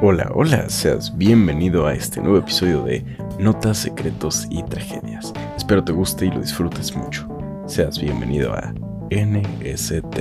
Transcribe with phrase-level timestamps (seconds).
[0.00, 3.04] Hola, hola, seas bienvenido a este nuevo episodio de
[3.40, 5.32] Notas, Secretos y Tragedias.
[5.56, 7.26] Espero te guste y lo disfrutes mucho.
[7.66, 8.72] Seas bienvenido a
[9.10, 10.18] NST.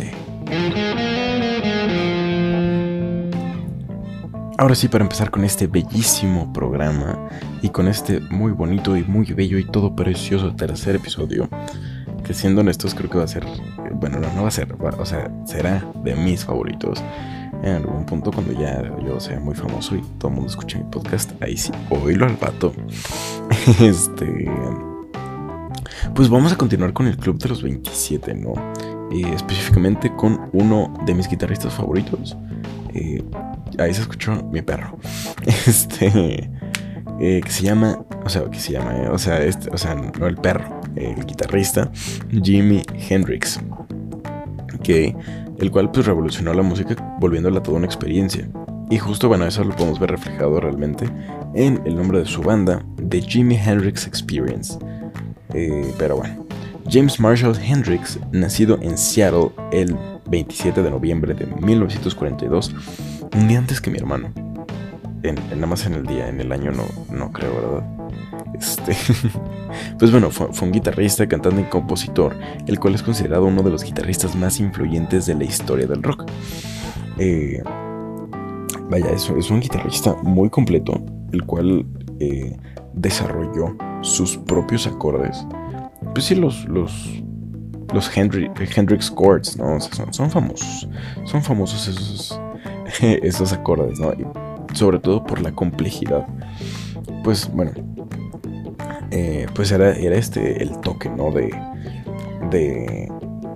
[4.57, 7.30] Ahora sí, para empezar con este bellísimo programa
[7.62, 11.48] y con este muy bonito y muy bello y todo precioso tercer episodio,
[12.23, 13.46] que siendo honestos creo que va a ser,
[13.93, 17.04] bueno, no, va a ser, o sea, será de mis favoritos
[17.64, 20.86] en algún punto cuando ya yo sea muy famoso y todo el mundo escuche mi
[20.86, 22.74] podcast, ahí sí, oílo al vato.
[23.82, 24.50] este.
[26.15, 28.54] Pues vamos a continuar con el Club de los 27, ¿no?
[29.12, 32.38] Eh, específicamente con uno de mis guitarristas favoritos.
[32.94, 33.23] Eh,
[33.78, 34.98] ahí se escuchó mi perro.
[35.45, 36.50] Este.
[37.20, 38.06] Eh, que se llama.
[38.23, 38.94] O sea, que se llama.
[39.12, 40.81] o sea, este, o sea, no el perro.
[40.95, 41.92] El guitarrista.
[42.44, 43.59] Jimi Hendrix.
[44.94, 48.48] El cual pues revolucionó la música volviéndola toda una experiencia.
[48.90, 51.10] Y justo bueno, eso lo podemos ver reflejado realmente
[51.54, 54.78] en el nombre de su banda, The Jimi Hendrix Experience.
[55.54, 56.46] Eh, pero bueno,
[56.90, 59.98] James Marshall Hendrix, nacido en Seattle el
[60.30, 62.74] 27 de noviembre de 1942,
[63.36, 64.32] un día antes que mi hermano.
[65.24, 67.98] En, nada más en el día, en el año no, no creo, ¿verdad?
[68.53, 68.95] Este,
[70.00, 73.84] pues bueno, fue, un guitarrista, cantante y compositor, el cual es considerado uno de los
[73.84, 76.26] guitarristas más influyentes de la historia del rock.
[77.18, 77.62] Eh,
[78.90, 81.86] vaya, es, es, un guitarrista muy completo, el cual
[82.20, 82.58] eh,
[82.94, 85.45] desarrolló sus propios acordes.
[86.14, 87.22] Pues sí, los, los,
[87.94, 89.80] los Hendrix chords, ¿no?
[89.80, 90.88] son, famosos.
[91.25, 92.42] Son famosos esos,
[93.02, 94.14] esos acordes, ¿no?
[94.73, 96.25] sobre todo por la complejidad.
[97.23, 97.72] Pues bueno,
[99.11, 101.31] eh, pues era, era este el toque, ¿no?
[101.31, 101.50] De,
[102.50, 103.11] de,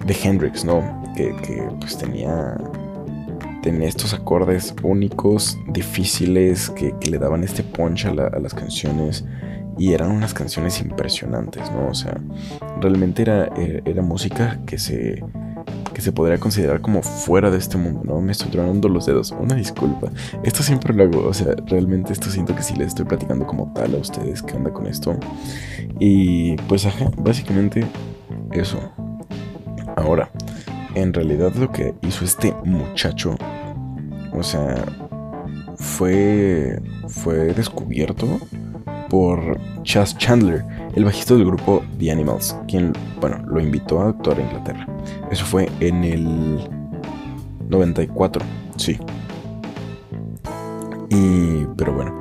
[0.06, 1.02] de Hendrix, ¿no?
[1.16, 1.34] Que,
[1.80, 2.58] pues tenía,
[3.62, 9.26] tenía estos acordes únicos, difíciles, que, le daban este punch a, las canciones.
[9.78, 11.88] Y eran unas canciones impresionantes, ¿no?
[11.88, 12.20] O sea,
[12.82, 15.24] realmente era, eh, era música que se,
[15.94, 18.22] que se podría considerar como fuera de este mundo, ¿no?
[18.22, 20.12] Me estoy tronando los dedos, una disculpa.
[20.44, 23.72] Esto siempre lo hago, o sea, realmente esto siento que sí les estoy platicando como
[23.74, 25.18] tal a ustedes qué onda con esto.
[26.00, 26.88] Y pues,
[27.18, 27.86] básicamente
[28.52, 28.80] eso.
[29.96, 30.32] Ahora,
[30.96, 33.36] en realidad lo que hizo este muchacho,
[34.34, 34.86] o sea,
[35.76, 38.40] fue, fue descubierto
[39.10, 40.64] por Chas Chandler,
[40.96, 44.88] el bajista del grupo The Animals, quien, bueno, lo invitó a actuar en Inglaterra.
[45.32, 46.70] Eso fue en el
[47.70, 48.44] 94,
[48.78, 49.00] sí.
[51.10, 52.14] Y, pero bueno,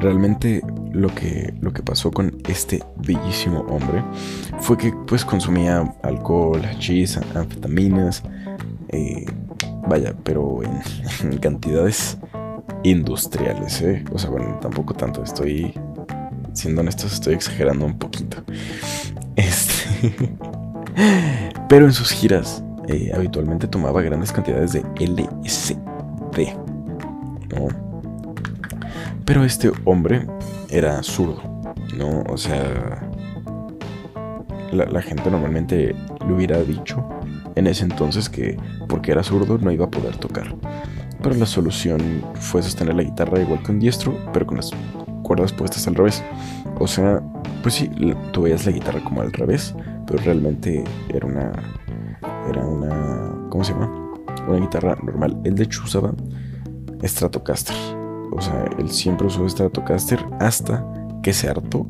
[0.00, 4.02] realmente lo que, lo que pasó con este bellísimo hombre
[4.60, 8.22] fue que pues consumía alcohol, hachís, anfetaminas,
[8.88, 9.26] eh,
[9.88, 12.16] vaya, pero en, cantidades
[12.84, 14.04] industriales, ¿eh?
[14.12, 15.74] O sea, bueno, tampoco tanto, estoy
[16.54, 18.38] siendo honestos, estoy exagerando un poquito.
[19.36, 20.14] Este.
[21.68, 26.54] Pero en sus giras eh, habitualmente tomaba grandes cantidades de LSD.
[27.54, 27.68] ¿no?
[29.24, 30.26] Pero este hombre
[30.68, 31.42] era zurdo,
[31.96, 32.22] ¿no?
[32.28, 33.08] O sea,
[34.72, 35.94] la, la, gente normalmente
[36.26, 37.08] le hubiera dicho
[37.54, 40.54] en ese entonces que porque era zurdo no iba a poder tocar.
[41.22, 44.70] Pero la solución fue sostener la guitarra igual que un diestro, pero con las
[45.24, 46.22] cuerdas puestas al revés.
[46.78, 47.20] O sea,
[47.62, 47.90] pues sí,
[48.32, 49.74] tú veías la guitarra como al revés,
[50.06, 51.52] pero realmente era una.
[52.48, 53.48] Era una.
[53.50, 53.90] ¿Cómo se llama?
[54.46, 55.40] Una guitarra normal.
[55.42, 56.12] Él de hecho usaba
[57.02, 57.74] Stratocaster.
[58.30, 60.84] O sea, él siempre usó Stratocaster hasta
[61.22, 61.86] que se hartó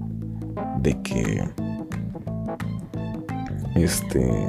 [0.81, 1.44] de que.
[3.75, 4.49] Este.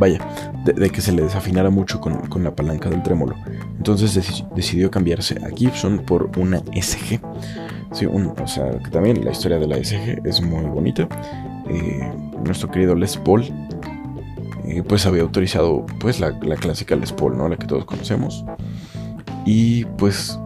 [0.00, 0.20] Vaya,
[0.64, 3.36] de, que se le desafinara mucho con, con la palanca del trémolo.
[3.82, 7.20] Entonces decidió cambiarse a Gibson por una SG.
[8.40, 11.08] O sea, que también la historia de la SG es muy bonita.
[11.68, 12.12] Eh,
[12.44, 13.42] nuestro querido Les Paul,
[14.66, 17.36] eh, pues había autorizado pues la, clásica Les Paul.
[17.50, 18.44] La que todos conocemos.
[19.46, 20.38] Y pues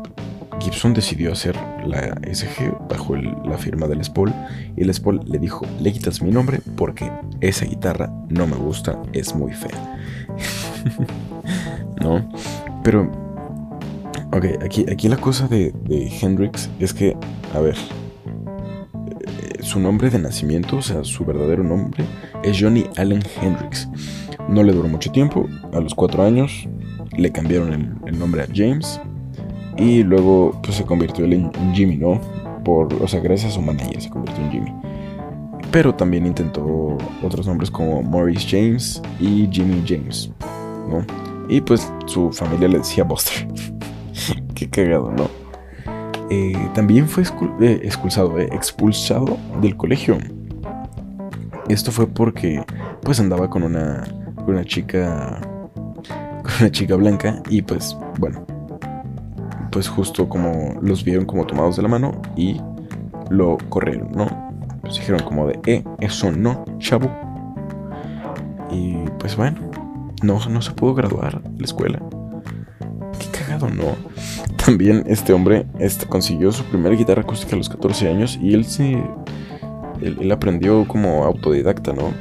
[0.58, 4.32] Gibson decidió hacer la SG bajo la firma de Les Paul.
[4.78, 7.12] Y Les Paul le dijo, le quitas mi nombre porque
[7.42, 9.98] esa guitarra no me gusta, es muy fea.
[12.00, 12.26] ¿No?
[12.82, 13.25] Pero
[14.36, 17.16] Ok, aquí, aquí la cosa de, Hendrix es que,
[17.54, 22.04] a ver, eh, su nombre de nacimiento, o sea, su verdadero nombre,
[22.42, 23.88] es Johnny Allen Hendrix.
[24.46, 26.68] No le duró mucho tiempo, a los cuatro años
[27.16, 29.00] le cambiaron el, nombre a James
[29.78, 32.20] y luego pues se convirtió en Jimmy, ¿no?
[32.62, 34.74] Por, o sea, gracias a su manager se convirtió en Jimmy.
[35.70, 40.30] Pero también intentó otros nombres como Maurice James y Jimmy James,
[40.90, 41.06] ¿no?
[41.48, 43.75] Y pues su familia le decía Buster.
[44.54, 45.28] Qué cagado, ¿no?
[46.30, 47.22] Eh, también fue
[47.60, 50.18] eh, expulsado, eh, expulsado del colegio.
[51.68, 52.64] Esto fue porque
[53.02, 54.04] pues andaba con una,
[54.36, 55.40] con una chica
[56.42, 58.46] con una chica blanca y pues bueno,
[59.70, 62.60] pues justo como los vieron como tomados de la mano y
[63.30, 64.26] lo corrieron, ¿no?
[64.80, 67.10] Pues dijeron como de, eh, eso no, chavo.
[68.70, 69.58] Y pues bueno,
[70.22, 72.00] no, no se pudo graduar la escuela.
[73.38, 73.96] Cagado, ¿no?
[74.64, 78.64] También este hombre este, consiguió su primera guitarra acústica a los 14 años y él
[78.64, 79.02] se...
[80.02, 82.12] Él, aprendió como autodidacta, ¿no?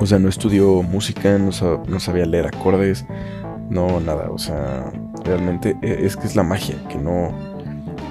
[0.00, 1.50] O sea, no estudió música, no,
[1.86, 3.04] no sabía leer acordes,
[3.68, 4.90] no, nada, o sea,
[5.22, 7.30] realmente e, es que es la magia, que no,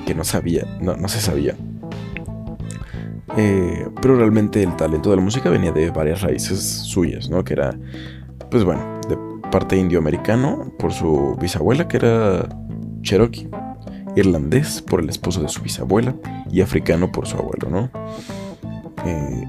[0.06, 1.56] que no sabía, no, no se sabía.
[3.38, 7.44] Eh, pero realmente el talento de la música venía de varias raíces suyas, ¿no?
[7.44, 7.76] Que era,
[8.50, 12.48] pues bueno, de parte indioamericano por su bisabuela, que era
[13.02, 13.50] cherokee,
[14.16, 16.16] irlandés por el esposo de su bisabuela
[16.52, 17.90] y africano por su abuelo, ¿no?
[19.06, 19.44] Eh,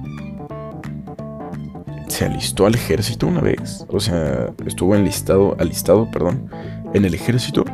[2.09, 6.51] se alistó al ejército una vez, o sea, estuvo enlistado, alistado, perdón,
[6.93, 7.65] en el ejército,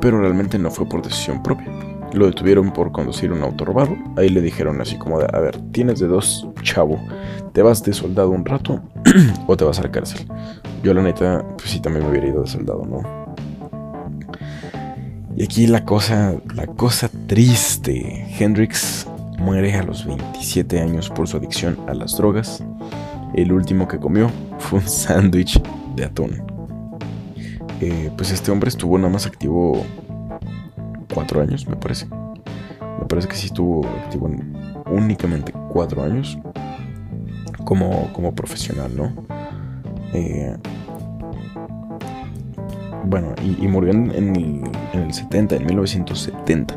[0.00, 1.91] pero realmente no fue por decisión propia.
[2.12, 3.96] Lo detuvieron por conducir un auto robado.
[4.16, 7.00] Ahí le dijeron así como de, a ver, tienes de dos, chavo.
[7.52, 8.82] Te vas de soldado un rato
[9.46, 10.26] o te vas a la cárcel.
[10.82, 13.02] Yo la neta, pues sí, también me hubiera ido de soldado, ¿no?
[15.36, 18.26] Y aquí la cosa, la cosa triste.
[18.38, 19.06] Hendrix
[19.38, 22.62] muere a los 27 años por su adicción a las drogas.
[23.34, 25.60] El último que comió fue un sándwich
[25.96, 26.42] de atún.
[27.80, 29.84] Eh, pues este hombre estuvo nada más activo
[31.14, 32.06] cuatro años, me parece.
[32.06, 34.30] Me parece que sí estuvo activo
[34.86, 36.38] únicamente cuatro años
[37.64, 39.12] como, como profesional, ¿no?
[40.14, 40.56] Eh,
[43.04, 44.62] bueno, y, murió en, el,
[44.92, 46.76] en el 70, en 1970.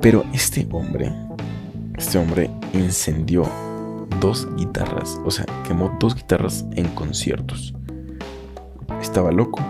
[0.00, 1.12] Pero este hombre,
[1.96, 3.44] este hombre incendió
[4.20, 7.74] dos guitarras, o sea, quemó dos guitarras en conciertos.
[9.00, 9.60] ¿Estaba loco?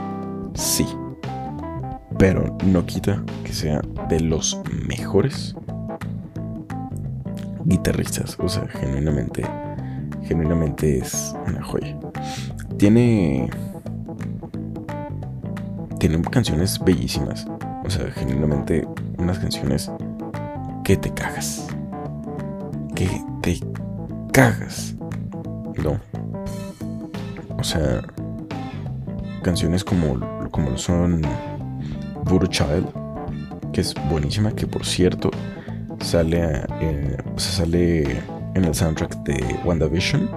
[2.19, 5.55] Pero no quita que sea de los mejores
[7.65, 8.37] guitarristas.
[8.41, 9.45] O sea, genuinamente,
[10.25, 11.97] genuinamente es una joya.
[12.77, 13.49] Tiene
[15.99, 17.47] tiene canciones bellísimas.
[17.85, 18.87] O sea, genuinamente
[19.19, 19.91] unas canciones
[20.85, 21.67] que te cagas.
[22.95, 23.09] Que
[23.43, 23.61] te
[24.33, 24.95] cagas.
[25.83, 26.01] ¿No?
[27.59, 28.03] O sea,
[29.43, 31.23] canciones como, como son
[32.29, 32.87] Voodoo Child,
[33.73, 35.31] que es buenísima, que por cierto
[36.01, 38.03] sale, eh, sale
[38.55, 40.31] en el soundtrack de WandaVision,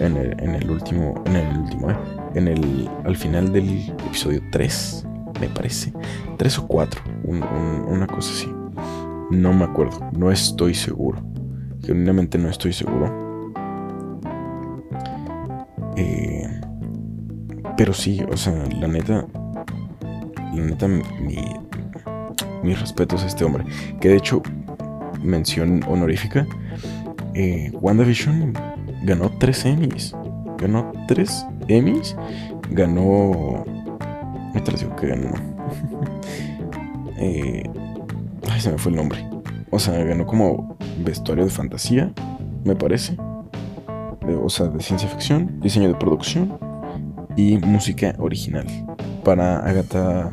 [0.00, 1.96] en el, en el último, en el último, eh,
[2.34, 5.06] en el, al final del episodio 3,
[5.40, 5.92] me parece.
[6.36, 8.48] 3 o 4, una cosa así.
[9.30, 11.22] No me acuerdo, no estoy seguro.
[11.82, 13.54] Genuinamente no estoy seguro.
[15.96, 16.60] Eh,
[17.76, 19.26] pero sí, o sea, la neta.
[20.54, 21.02] La neta, mi,
[22.62, 23.64] mis respetos a este hombre.
[24.00, 24.42] Que de hecho,
[25.22, 26.46] mención honorífica.
[27.34, 28.54] Eh, WandaVision
[29.04, 30.14] ganó 3 Emmys.
[30.58, 32.16] Ganó 3 Emmys.
[32.70, 33.64] Ganó.
[34.54, 35.30] Me digo que ganó.
[37.18, 37.62] eh,
[38.50, 39.24] ay, se me fue el nombre.
[39.70, 42.12] O sea, ganó como vestuario de fantasía,
[42.64, 43.16] me parece.
[44.42, 46.58] o sea, de ciencia ficción, diseño de producción
[47.36, 48.66] y música original.
[49.24, 50.32] Para Agatha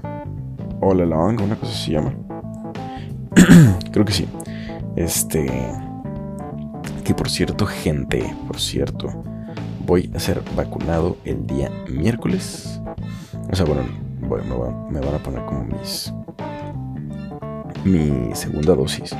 [0.82, 2.14] All Along, una cosa se llama.
[3.92, 4.28] Creo que sí.
[4.96, 5.46] Este.
[7.04, 9.24] Que por cierto, gente, por cierto,
[9.86, 12.82] voy a ser vacunado el día miércoles.
[13.52, 13.84] O sea, bueno,
[14.90, 16.14] me, van a poner como mis.
[17.86, 19.16] Mi segunda dosis.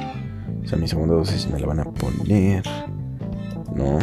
[0.64, 2.64] O sea, mi segunda dosis me la van a poner.
[3.74, 4.00] No.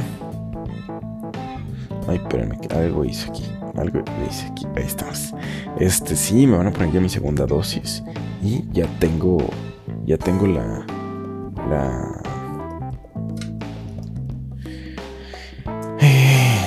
[2.06, 3.44] Ay, espérenme, algo hice aquí.
[3.76, 4.66] Algo hice aquí.
[4.76, 5.34] Ahí estamos.
[5.78, 8.02] Este sí, me van a poner ya mi segunda dosis.
[8.42, 9.38] Y ya tengo.
[10.06, 10.86] Ya tengo la.
[11.68, 12.20] La.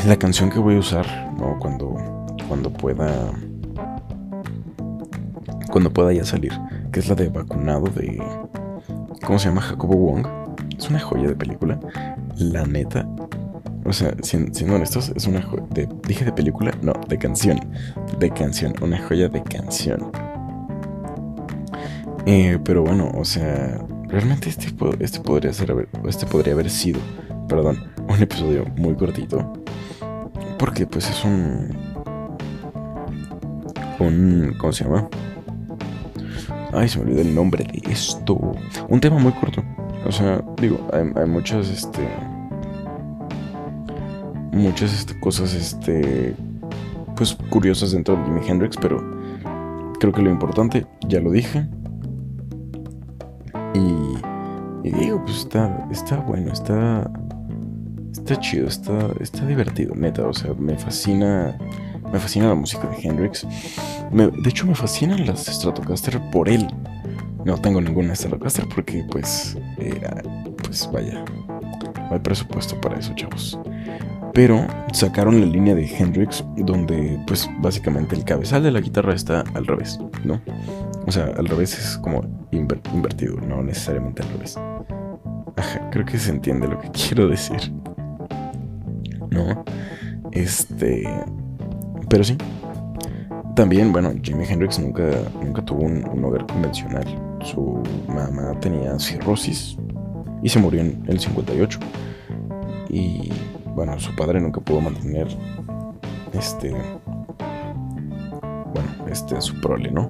[0.07, 1.05] la canción que voy a usar,
[1.37, 1.57] ¿no?
[1.59, 1.95] Cuando,
[2.47, 3.31] cuando pueda.
[5.69, 6.53] Cuando pueda ya salir.
[6.91, 8.21] Que es la de vacunado de.
[9.25, 9.61] ¿Cómo se llama?
[9.61, 10.25] Jacobo Wong.
[10.77, 11.79] Es una joya de película.
[12.37, 13.07] La neta.
[13.87, 15.63] O sea, siendo, honestos, es una joya.
[16.05, 17.57] Dije de película, no, de canción.
[18.19, 18.73] De canción.
[18.81, 20.11] Una joya de canción.
[22.25, 23.79] Eh, pero bueno, o sea.
[24.09, 25.87] Realmente este, este podría ser.
[26.05, 26.99] Este podría haber sido.
[27.47, 27.91] Perdón.
[28.09, 29.53] Un episodio muy cortito.
[30.59, 31.69] Porque pues es un...
[33.99, 34.53] Un...
[34.57, 35.07] ¿Cómo se llama?
[36.73, 38.37] Ay, se me olvidó el nombre de esto.
[38.89, 39.63] Un tema muy corto.
[40.05, 42.07] O sea, digo, hay, hay muchas, este.
[44.51, 46.35] Muchas este, cosas, este.
[47.15, 48.97] Pues curiosas dentro de Jimi Hendrix, pero
[49.99, 51.67] creo que lo importante, ya lo dije.
[53.73, 57.09] Y, y digo, pues está, está bueno, está.
[58.11, 60.27] Está chido, está, está divertido, neta.
[60.27, 61.57] O sea, me fascina.
[62.11, 63.45] Me fascina la música de Hendrix.
[64.11, 66.67] de hecho, me fascinan las Stratocaster por él.
[67.43, 69.57] No tengo ninguna Stratocaster porque, pues,
[70.63, 73.59] pues vaya, no hay presupuesto para eso, chavos.
[74.37, 79.43] Pero sacaron la línea de Hendrix donde, pues, básicamente el cabezal de la guitarra está
[79.55, 80.39] al revés, ¿no?
[81.07, 84.55] O sea, al revés es como invertido, no necesariamente al revés.
[85.55, 87.73] Ajá, creo que se entiende lo que quiero decir.
[89.31, 89.65] ¿No?
[90.31, 91.09] Este.
[92.07, 92.37] Pero sí.
[93.55, 95.03] También, bueno, Jimi Hendrix nunca,
[95.41, 97.05] nunca tuvo un, hogar convencional.
[97.41, 99.79] Su mamá tenía cirrosis
[100.43, 101.79] y se murió en el 58.
[102.89, 103.31] Y
[103.77, 105.27] bueno, su padre nunca pudo mantener
[106.33, 106.71] este.
[108.73, 110.09] Bueno, este, su prole, ¿no?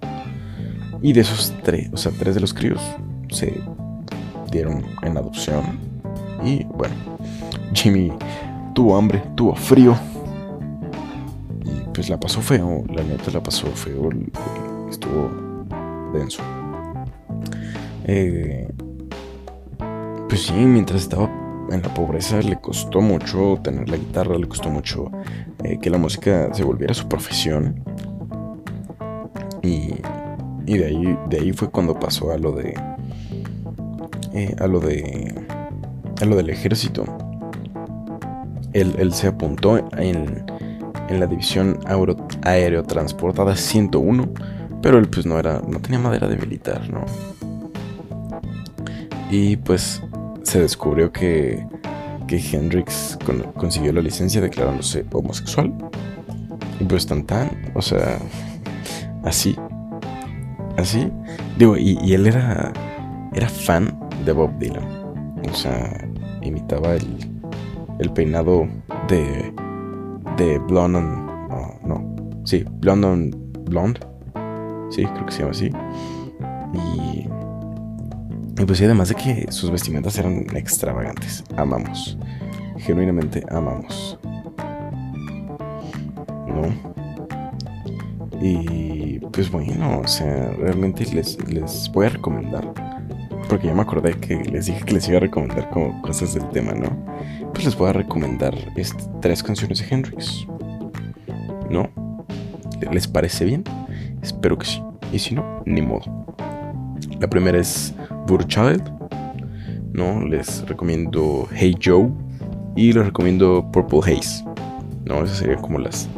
[1.01, 2.81] Y de esos tres, o sea, tres de los críos
[3.29, 3.61] se
[4.49, 5.77] dieron en adopción.
[6.45, 6.95] Y bueno,
[7.73, 8.13] Jimmy
[8.73, 9.97] tuvo hambre, tuvo frío
[11.93, 14.11] pues la pasó feo, la neta la pasó feo,
[14.87, 15.31] estuvo
[16.13, 16.43] denso.
[18.05, 18.71] Eh,
[20.29, 24.69] pues sí, mientras estaba en la pobreza le costó mucho tener la guitarra, le costó
[24.69, 25.11] mucho
[25.63, 27.83] eh, que la música se volviera su profesión.
[29.63, 29.95] Y,
[30.65, 32.75] y de, ahí, de ahí fue cuando pasó a lo de...
[34.33, 35.33] Eh, a lo de...
[36.21, 37.05] A lo del ejército.
[38.73, 40.45] Él, él se apuntó en
[41.09, 41.79] en la división
[42.43, 44.29] aerotransportada 101,
[44.81, 47.05] pero él pues no era, no tenía madera de militar, ¿no?
[49.29, 50.01] Y pues
[50.47, 51.67] se descubrió que,
[52.25, 53.19] que Hendrix
[53.57, 55.73] consiguió la licencia declarándose homosexual.
[56.79, 58.17] Y pues tan tan, o sea,
[59.25, 59.57] así,
[60.77, 61.11] así.
[61.57, 62.71] Digo, y, él era,
[63.33, 64.85] era fan de Bob Dylan.
[65.51, 66.07] O sea,
[66.41, 67.17] imitaba el,
[67.99, 68.67] el peinado
[69.09, 69.53] de
[70.37, 71.25] de Blonde on.
[71.83, 73.31] no, sí, Blonde on
[73.65, 73.99] Blonde.
[74.91, 75.71] Sí, creo que se llama así.
[78.57, 78.61] Y.
[78.61, 81.43] Y pues sí, además de que sus vestimentas eran extravagantes.
[81.55, 82.17] Amamos.
[82.77, 84.17] Genuinamente amamos.
[86.47, 86.97] ¿No?
[88.41, 92.73] Y pues bueno, o sea, realmente les, les voy a recomendar.
[93.49, 96.49] Porque ya me acordé que les dije que les iba a recomendar como cosas del
[96.49, 97.05] tema, ¿no?
[97.53, 100.45] Pues les voy a recomendar este, tres canciones de Hendrix.
[101.69, 101.89] ¿No?
[102.91, 103.63] ¿Les parece bien?
[104.21, 104.81] Espero que sí.
[105.13, 106.25] Y si no, ni modo.
[107.19, 107.93] La primera es
[108.47, 108.83] Child.
[109.93, 110.21] ¿No?
[110.25, 112.09] Les recomiendo Hey Joe.
[112.75, 114.43] Y les recomiendo Purple Haze.
[115.05, 115.23] ¿No?
[115.23, 116.09] Esas serían como las.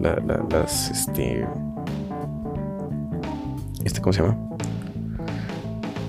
[0.00, 0.90] las.
[0.90, 1.46] Este.
[3.84, 4.38] Este, ¿cómo se llama?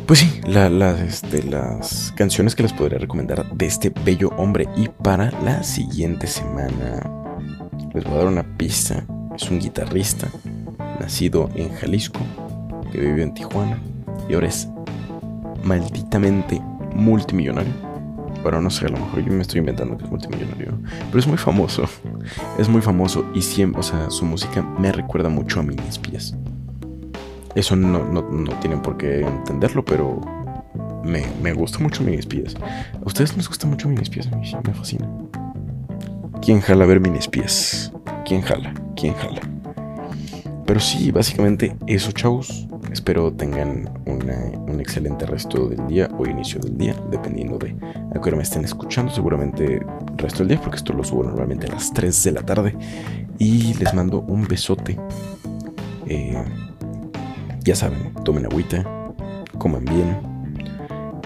[0.05, 4.67] Pues sí, este, las canciones que les podría recomendar de este bello hombre.
[4.75, 7.09] Y para la siguiente semana,
[7.93, 9.05] les voy a dar una pista.
[9.35, 10.27] Es un guitarrista
[10.99, 12.19] nacido en Jalisco,
[12.91, 13.79] que vivió en Tijuana
[14.29, 14.67] y ahora es
[15.63, 16.61] malditamente
[16.93, 17.73] multimillonario.
[18.41, 21.27] Bueno, no sé, a lo mejor yo me estoy inventando que es multimillonario, pero es
[21.27, 21.83] muy famoso.
[22.57, 26.35] Es muy famoso y siempre, o sea, su música me recuerda mucho a mis pies.
[27.55, 28.23] Eso no, no,
[28.59, 30.21] tienen por qué entenderlo, pero
[31.03, 32.55] me, gusta mucho Mini Espías.
[32.93, 34.27] ¿A ustedes les gusta mucho Mini Espías?
[34.31, 35.09] A mí sí, me fascina.
[36.41, 37.91] ¿Quién jala a ver Mini Espías?
[38.25, 38.73] ¿Quién jala?
[38.95, 39.41] ¿Quién jala?
[40.65, 42.67] Pero sí, básicamente eso, chavos.
[42.91, 47.75] Espero tengan un excelente resto del día o inicio del día, dependiendo de
[48.15, 49.11] a qué hora me estén escuchando.
[49.11, 49.85] Seguramente
[50.17, 52.75] resto del día, porque esto lo subo normalmente a las 3 de la tarde.
[53.37, 54.99] Y les mando un besote.
[56.07, 56.43] Eh,
[57.63, 58.83] ya saben, tomen agüita,
[59.57, 60.17] coman bien.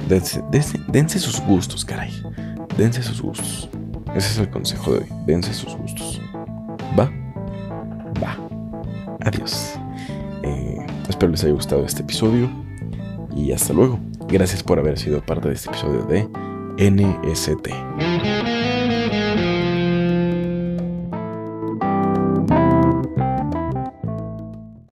[0.07, 2.11] Dense, sus gustos, caray.
[2.77, 3.69] Dense sus gustos.
[4.15, 5.05] Ese es el consejo de hoy.
[5.25, 6.21] Dense sus gustos.
[6.99, 7.09] ¿Va?
[8.21, 8.37] Va.
[9.21, 9.79] Adiós.
[11.23, 12.49] Espero les haya gustado este episodio.
[13.33, 13.97] Y hasta luego.
[14.27, 16.27] Gracias por haber sido parte de este episodio de
[16.77, 17.69] NST.